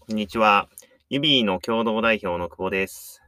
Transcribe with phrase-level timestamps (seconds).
[0.00, 0.68] こんにちは。
[1.08, 3.22] ユビーの共同代表の久保です。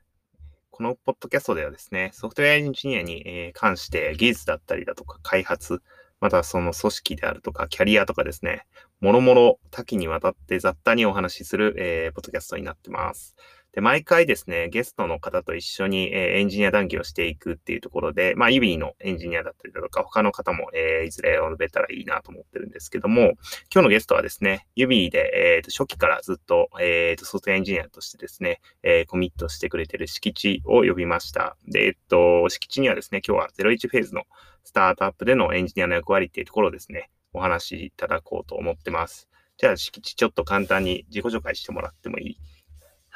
[0.72, 5.80] このポッドキャストではですね、ソフトウェアエンジニアに関して技術だったりだとか開発、
[6.20, 8.66] またその組織であるとかキャリアとかですね、
[9.01, 13.37] もろもろ多岐にわたって雑多にお話しする、えーポッドキャストになってます。
[13.77, 23.34] で、毎回ですね、ゲストの方と一緒に、えエンジニア談義をしていくっていうところで、まあ、ユビーのエンジニアだったりだとか、他の方も、えーいずれ述べたらいいなと思ってるんですけども、
[23.70, 31.59] 今日のゲストはですね、ユビーで、えーと初期からずっと,、えーとソフトエンジニアとしてですね、えーコミットしてくれてる敷地を呼びました。
[31.68, 34.23] で、えっと、敷地にはですね、今日は01フェーズの
[34.65, 39.29] スタートアップでのエンジニアの役割っていうところをですね、お話しいただこうと思ってます。
[39.59, 42.38] じゃあ、敷地ちょっと簡単に自己紹介してもらってもいい？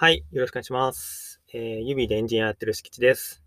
[0.03, 1.43] はい、よろしくお願いします。
[1.53, 3.43] えー、指でエンジニアやってる敷地です。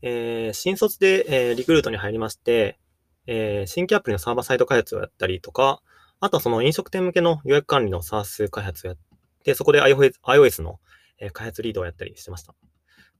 [0.00, 2.78] えー、新卒で、えーリクルートに入りまして、
[3.26, 5.82] えー新規アプリのサーバーサイト開発をやったりとか、
[6.20, 8.98] あとはその飲食店向けの予約管理の SaaS 開発をやっ
[9.44, 10.80] て、そこで iOS, iOS の、
[11.18, 12.54] えー開発リードをやったりしてました。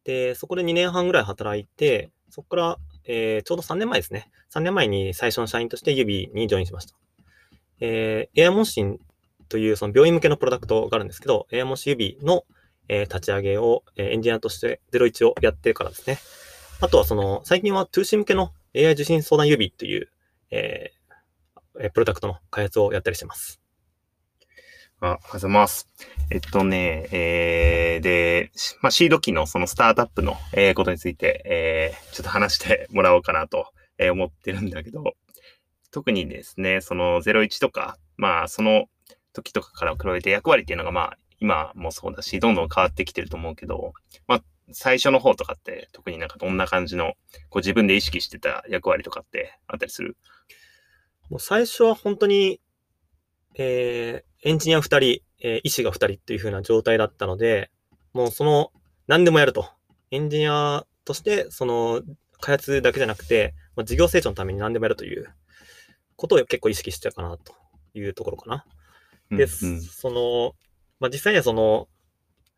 [0.05, 4.31] で、そこで2年半ぐらい働いて、そこから、えーちょうど3年前ですね。
[4.55, 6.97] 3年前に最初の社員として指にジョインしました。
[7.81, 9.01] えー、エアモンシン
[9.49, 12.45] というその病院向けのプロダクトがあるんですけど、エアモンシ指の、
[12.89, 16.19] えー立ち上げを、えーエンジニアとして01をやってからですね。
[16.81, 20.09] あとはその、最近は 2C 向けの AI 受信相談指という、
[20.51, 21.05] えー
[21.93, 23.61] プロダクトの開発をやったりしてます。
[25.01, 25.89] あ、おはようございます。
[26.31, 33.67] えっとね、えー、で、まあ、シード機のそのスタートアップの、えーことについて、えー、ちょっと話してもらおうかなと、
[33.99, 35.15] えー思ってるんだけど、
[35.91, 38.87] 特にですね、その01とか、まあ、その
[39.33, 43.93] 時とかから比べて役割っていうのが、まあ、今もそうだし、どんどん変わってきてると思うけど、
[44.27, 47.13] まあ、最初の方とかって、特になんかどんな感じの、
[47.51, 50.17] こう自分で意識してた役割とかってあったりする？
[51.29, 52.63] もう最初は本当に、
[53.57, 57.71] えーエンジニア2人、えー医師が2人っていう風な状態だったので、
[58.15, 58.73] もうその、
[59.07, 59.69] 何でもやると。
[60.11, 62.03] エンジニアとして、その、
[62.41, 65.35] 開発だけじゃなくて、まあ、事業成長のために何でもやるという
[66.17, 67.55] ことを結構意識してたかなと
[67.95, 68.65] いうところかな。
[69.31, 70.55] で、うんうんその、
[71.05, 71.87] まあ、実際にはその、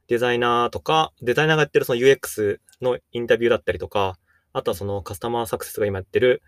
[0.06, 4.20] デザイナーとか、デザイナーがやってるその UX のインタビューだったりとか、
[4.52, 6.42] あとはそのカスタマーサクセスが今やってる、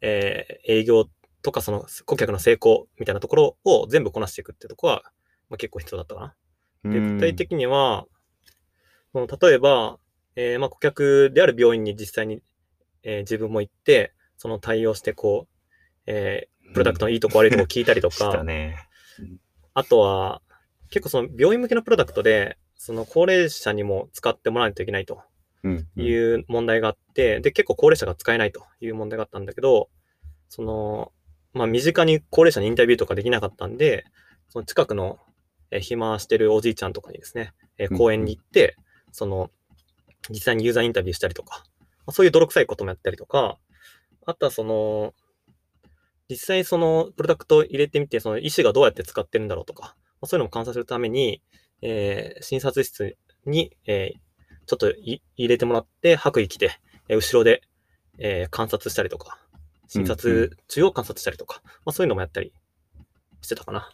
[0.00, 1.10] えー営業
[1.42, 5.02] とかその顧客の成功みたいなところを全部こなしていくっていうところは、
[5.50, 6.34] まあ、結構必要だったか
[6.84, 6.90] な。
[6.90, 8.06] で、具体的には、
[9.12, 9.98] その例えば、
[10.36, 12.42] えーまあ、顧客である病院に実際に、
[13.02, 15.70] えー自分も行って、その対応してこう、
[16.06, 18.78] えープロダクトのいいとこ悪いとこ聞いたりとか、 ね。
[19.74, 20.41] あとは、
[20.92, 25.22] 結構その病院向けのプロダクトで、その高齢者にも使ってもらわないといけないと
[25.64, 26.04] うんうん。
[26.04, 29.88] いう問題があって、で、結構高齢者が使えないという問題があったんだけど、
[30.48, 31.12] その、
[31.54, 34.04] まあ、身近に高齢者にインタビューとかできなかったんで、
[34.48, 35.18] その近くの、
[35.70, 38.76] えー暇してるおじいちゃんとかにですね、え公園に行って、
[39.10, 39.50] その、
[40.28, 41.64] 実際にユーザーインタビューしたりとか、
[42.04, 43.58] まあ、そういう泥臭いこともやったりとか、
[44.26, 45.14] あとはその、
[46.28, 51.42] 実際そのプロダクトを入れてみて、その医師がどうやって使ってるんだろうとか、まあ、そういうのも観察するために、
[51.80, 53.16] えー診察室
[53.46, 54.18] に、えー
[54.64, 56.78] ちょっとい入れてもらって、白衣着て、
[57.08, 57.62] えー後ろで、
[58.18, 59.38] えー観察したりとか、
[59.88, 62.52] 診うんう察中を観察したりとか、まあそういうのもやったり
[63.40, 63.90] してたかな。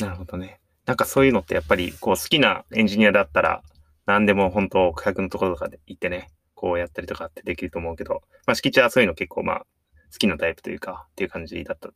[0.00, 0.60] なるほどね。
[0.86, 3.62] なんかそういうのってやっぱりこう好きなエンジニアだったら
[4.04, 9.66] 何でも本当顧客のところとかで行ってね、こうやったりとかってできると思うけど、まあ敷地はそういうの結構まあ
[10.12, 11.88] 好きなタイプというかっていう感じだった。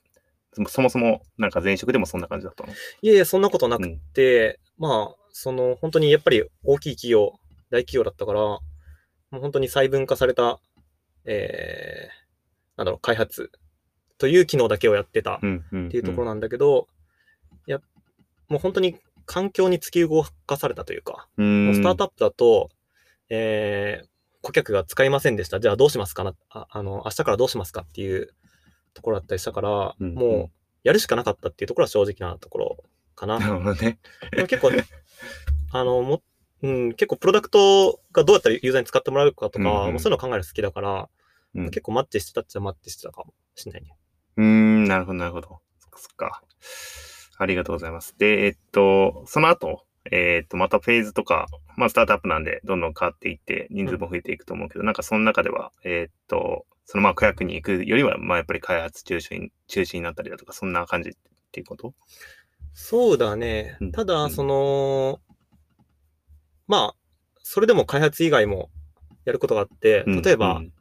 [0.69, 2.73] そもそもなんか前職でもそんな感じだったの？
[2.73, 7.35] いえいえ、そんなことなくうんて、まあ、その、本当にやっぱり大きい企業、
[7.71, 8.61] 大企業だったから、も
[9.33, 10.61] う本当に細分化された、
[11.25, 13.51] えー、なんだろう、開発
[14.19, 15.35] という機能だけをやってた。
[15.35, 15.47] って
[15.97, 16.89] いうところなんだけど、
[17.67, 17.81] いや、
[18.49, 18.97] もう本当に
[19.27, 21.75] 環境に突き動かされたというか、うん。
[21.75, 22.71] スタートアッアップだと、
[23.29, 24.07] えー、
[24.41, 25.59] 顧客が使いませんでした。
[25.59, 28.33] じゃあどうしますかなああの、明日からどうしますかっていう
[28.97, 30.51] ところだったりしたから、うんうんもう
[30.83, 32.85] やるしかなかったっていうところは正直なところ
[33.17, 33.39] かな。
[33.41, 33.99] なるほどね。
[34.31, 34.71] でも結構、
[35.73, 36.23] あの、も、
[36.63, 41.09] うん、結構プロダクトがどうやったらユーザーに使ってもらうかとか、うんうんもうそういうの考えるの好きだから、
[41.57, 43.97] うん結構マッチしてたっちゃマッチしてたかもしれないね。
[44.37, 45.61] うーん、なるほど、なるほど。
[45.81, 46.43] そっかそっか。
[47.39, 48.17] ありがとうございます。
[48.17, 51.47] で、えっと、その後、えっと、またフェーズとか、
[51.77, 61.13] まあ、スタートアップなんで、どんどん変わっていって、人数も増えていくと思うけど、なんかその中では、えっと、そのまあ、顧客に行くよりは、まあ、やっぱり開発中心、中心になったりだとか、そんな感じっ
[61.53, 61.95] ていうこと？
[62.73, 63.77] そうだね。
[63.81, 63.93] うん。
[63.93, 64.31] ただ、うん。
[64.31, 65.21] その、
[66.67, 66.97] まあ、
[67.43, 68.71] それでも開発以外も
[69.25, 70.73] やることがあって、例えば、うん。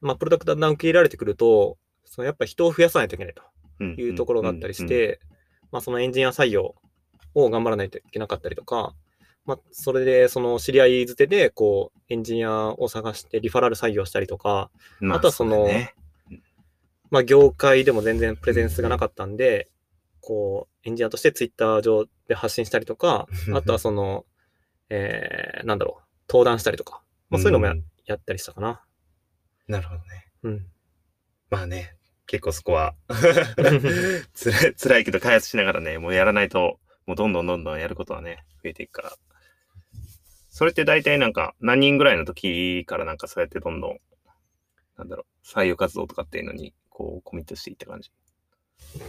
[0.00, 3.42] まあ、プロダクトだんだん受け入れられてくると、そのやっぱ人を増やさないといけないと。
[3.80, 5.18] いうところがあったりして、
[5.72, 6.76] まあそのエンジニア採用
[7.34, 8.94] を頑張らないといけなかったりとか、
[9.46, 14.70] まあそれでその知り合いづてでこうエンジニアを探してリファラル採用したりとか、
[15.00, 15.94] まあとはそのね
[17.14, 19.68] まあ業界でも全然プレゼンスがなかったんで、
[20.20, 24.24] こうエンジニアとしてツイッター上で発信したりとか、あとはその、
[24.90, 28.82] えー、なんだろう、登壇したりとか、まあそういうのもや,、んやったりしたかな。
[29.68, 30.26] なるほどね。
[30.42, 30.66] うん。
[31.50, 31.94] まあね、
[32.26, 32.94] 結構そこは
[34.34, 39.16] つらい、辛いけど開発しながらね、もうやらないと、もうどんどんどんどんやることはね、増えていくから。
[40.56, 43.98] それって大体なんか何人ぐらいの時からなんかそうやってどんどん、
[44.96, 48.12] なんだろう、採用活動とかっていうのに、こう、コミットしていった感じ？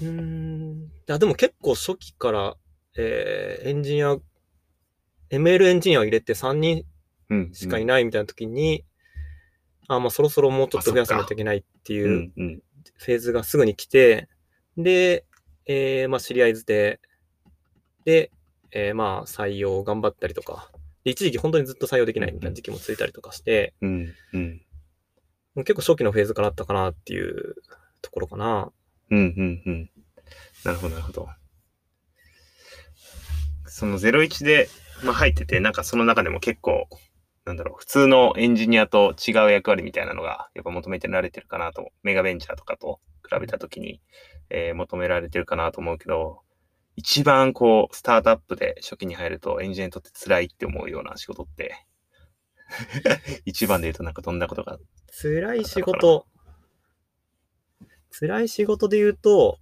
[0.02, 0.86] うーん。
[0.86, 2.56] いや、でも結構初期から、
[2.98, 4.18] えー、エンジニア、
[5.30, 6.84] ML エンジニアを入れて3人
[7.30, 7.54] うん。
[7.54, 8.84] しかいないみたいな時に、
[9.88, 11.96] あ、まあそろそろもうちょっと増やさないといけないってう。
[11.96, 12.64] いうんうん。
[12.96, 14.30] フェーズがすぐに来て、
[14.78, 15.26] で、
[15.68, 17.00] えー、まあ知り合いづて、
[18.04, 18.32] で、
[18.72, 24.14] えー、まあ採用頑張ったりとか、で一時期本当にずっと採用できないみたいな時期もついたりとかして、うん。
[24.34, 24.62] うん。
[25.58, 27.56] 結構初期のフェーズからあったかなっていう
[28.02, 28.72] ところかな。
[29.12, 29.18] うん。
[29.18, 29.64] うん。
[29.66, 29.90] うん。
[30.66, 31.30] なるほど、なるほど。
[33.68, 34.68] その01で、
[35.04, 36.88] まあ、入ってて、なんかその中でも結構、
[37.46, 43.00] なんだろう、普通のエンジニアと違う役割みたいなのが、やっぱ求めてられてるかなと、メガベンチャーとかと
[43.30, 44.02] 比べたときに、
[44.50, 46.42] えー求められてるかなと思うけど、
[46.96, 51.86] 一番こう、スタートアップで初期に入るとエンジニアにとって辛いって思うような仕事って、
[53.46, 54.80] 一番で言うとなんかどんなことが、
[55.12, 56.26] 辛い仕事、
[58.18, 59.60] 辛い仕事で言うと、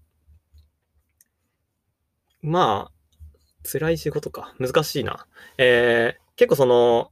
[2.41, 4.53] まあ、辛い仕事か。
[4.59, 5.25] 難しいな。
[5.57, 7.12] えー、結構その、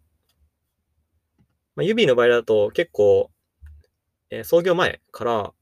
[1.76, 3.32] まあ、ユビーの場合だと結構、
[4.30, 5.54] えー創業前から、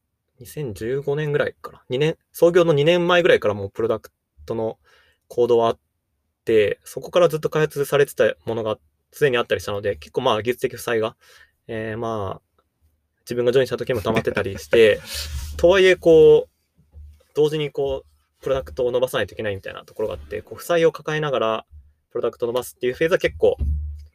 [0.41, 4.12] 2015年ぐらいから、2年、創業の2年前ぐらいからもうプロダク
[4.50, 4.78] トの
[5.28, 5.80] コードはあっ
[6.46, 8.78] て、そこからずっと開発されてたものが
[9.12, 11.16] すでにあったりしたので、結構まあ技術的負債が、
[11.68, 12.62] えーまあ、
[13.22, 15.00] 自分がジョインした時も溜まってたりして、
[15.57, 21.66] とはいえこう、同時にこう、プロダクトを伸ばさないといけないみたいなところがあって、こう負債を抱えながら、
[22.12, 23.57] プロダクトを伸ばすっていうフェーズは結構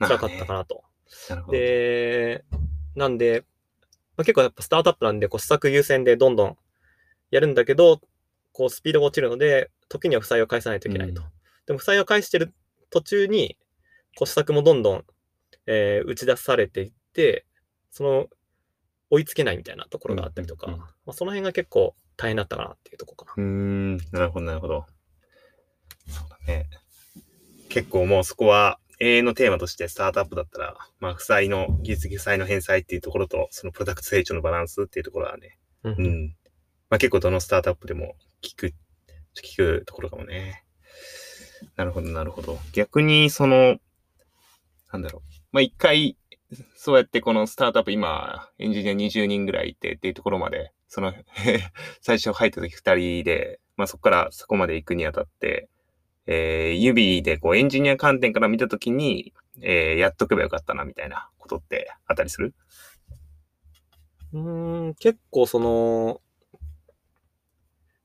[0.00, 0.60] 辛かったかな。
[0.60, 0.82] なと。
[1.30, 1.58] なるほど。
[1.58, 2.44] で、
[2.96, 3.44] なんで、
[4.16, 6.56] まあ、結構やっぱスタートアップなんで、こう施策優先でどんどん
[7.30, 8.00] やるんだけど、
[8.52, 11.22] こうスピードが落ちるので、時には負債を返さないといけないと。
[11.22, 11.28] うん
[11.66, 12.52] でも負債を返してる
[12.90, 13.56] 途中に、
[14.16, 15.04] こう施策もどんどん、
[15.66, 17.46] えー打ち出されていって、
[17.90, 18.26] その
[19.10, 24.84] 追いつけないみたいなところがあったりとか、うんうんうんまあ、その辺が結構大変だったかなっていうところかうーん、なるほど、なるほど。
[26.06, 26.68] そうだね。
[27.68, 35.90] 結構もうそこは永遠のテーマとしてスタートアップだったら、まあ、負債の、技術的負債の返済っていうところと、そのプロダクト成長のバランスっていうところはね、な。
[35.92, 36.36] ううんん。
[36.90, 38.74] まあ結構どのスタートアップでも聞く、
[39.42, 40.64] 聞くところかもね。
[41.76, 42.58] なるほど、なるほど。
[42.72, 43.78] 逆に、その、
[44.92, 45.32] なんだろう。
[45.52, 46.16] まあ一回、
[46.76, 51.12] そうやってこのスタートアップ今、エンジニア20人ぐらいいてっていうところまで、その、
[52.00, 55.68] 最初入った時2人で、まあそこからそこまで行くにあたって、
[56.26, 62.54] えー、指でこうエンジニア観点から見た時に、えー、やっとけばよかったなみたいなことってあったりする？
[64.32, 66.20] うーん、結構その、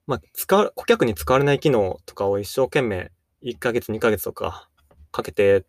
[0.09, 3.11] まあ、使わ、顧客に使われない機能とかを一生懸命
[3.43, 4.67] 1ヶ月2ヶ月とか
[5.11, 5.67] かけて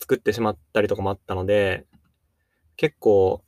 [0.00, 1.86] 作ってしまったりとかもあったので、
[2.76, 3.44] 結構、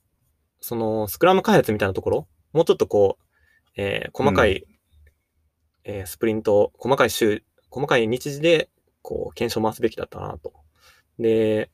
[0.61, 3.25] そのスクラム開発みたいなところ、もうちょっとこう、
[3.76, 4.64] えー細かい、
[5.83, 8.71] えースプリント、細かい週、細かい日時で、
[9.02, 10.52] こう、検証を回すべきだったなと。
[11.18, 11.68] で、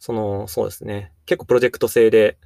[0.00, 1.12] その、そうですね。
[1.26, 2.38] 結構プロジェクト制で、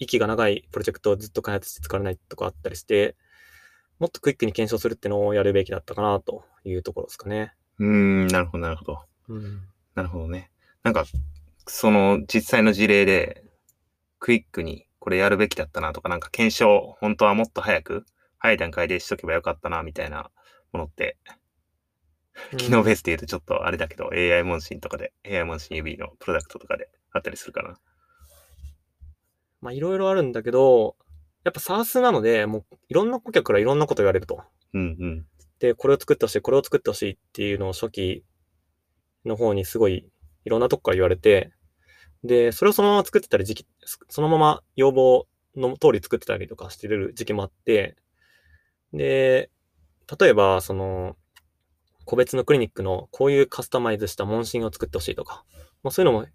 [0.00, 3.14] 息が長いプロジェクトをずっと開発して使われないとかあったりして、
[3.98, 7.54] もっとクイックに検証するっていうのをやるべきだったかなというところですかね。
[7.78, 8.98] うーん、なるほど、なるほど。
[9.28, 9.68] うん。
[9.94, 10.50] なるほどね。
[10.82, 11.04] なんか、
[11.66, 13.42] その実際の事例で、
[14.18, 18.04] クイックにこれやるべきだったなとか、なんか検証、本当はもっと早く、
[18.38, 20.30] 早い段階でしとけばよかったな、みたいな
[20.72, 21.16] ものって、
[22.58, 27.78] 機能ベースで言うとちょっとあれだけど、AI 問診とかで、AI 問診指のプロダクトとかであったりするかな。
[29.60, 30.96] まあいろいろあるんだけど、
[31.46, 34.42] やっぱ SARS なので、もういろんな顧客からいろんなこと言われると。
[34.74, 35.26] うんうん。
[35.60, 38.24] で、これを作ってほしい、これを作ってほしいっていうのを初期
[39.24, 40.10] の方にすごい
[40.44, 41.52] いろんなとこから言われて、
[42.24, 43.66] で、それをそのまま作ってたり時期、
[44.08, 47.94] そのまま要望の通り作ってたりとかしてる時期もあって、
[48.92, 49.50] で、
[50.20, 51.16] 例えば、その、
[52.06, 55.44] 個別のクリニックのこういうカスタマイズした問診を作ってほしいとか、
[55.84, 56.26] まあ、そういうのも、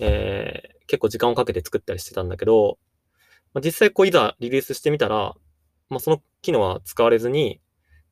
[0.00, 2.78] えー結構時間をかけて作ったりしてたんだけど、
[3.56, 5.34] まあ、実際こういざリリースしてみたら、
[5.88, 7.62] まあ、その機能は使われずに、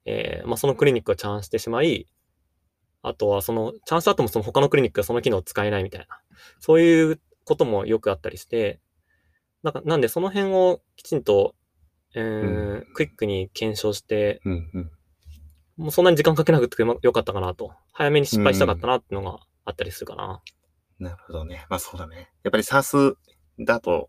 [0.06, 2.06] えーまあ、そのクリニックがチャンしてしまい、
[3.02, 6.06] あとはその、チャンスあってもその他のクリニックがその機能を使えないみたいな、
[6.60, 8.80] そういうこともよくあったりして、
[9.62, 11.54] なんかなんでその辺をきちんと、
[12.14, 14.90] えークイックに検証して、うんうん。
[15.76, 17.74] もうそんなに時間かけなくてもよかったかなと。
[17.92, 20.40] 早めに失敗したかったなっていうのがあったりするかな。
[20.98, 21.66] なるほどね。
[21.68, 22.30] まあそうだね。
[22.44, 23.16] やっぱり SARS
[23.58, 24.08] だと、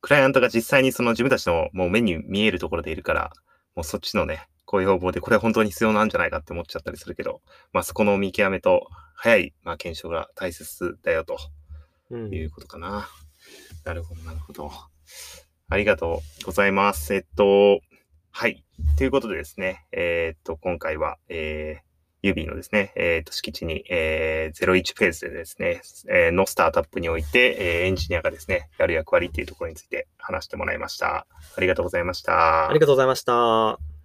[0.00, 3.32] クライアントが実際にその自分たちのもう目に見えるところでいるから、
[3.74, 7.40] もうそっちのね、こういう要望でこれは本当に必要なんじゃないかって思っちゃったりするけど、
[7.72, 11.38] まあそこの見極めと早い、まあ、検証が大切だよと
[12.10, 12.34] うん。
[12.34, 13.08] いうことかな。
[13.84, 14.70] なるほど、なるほど。
[15.68, 17.14] ありがとうございます。
[17.14, 17.80] えっと、
[18.30, 18.64] はい。
[18.96, 21.87] ということでですね、えーっと、今回は、えー、
[22.22, 31.26] ユビのですね、えーっと、敷地に、えー、01フェーズでですね、えーのスタートアップにおいて、えーエンジニアがですね、やる役割っていうところについて話してもらいました。
[31.56, 32.68] ありがとうございました。
[32.68, 33.97] ありがとうございました。